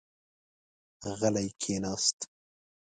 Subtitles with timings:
[1.19, 2.17] غلی کېناست.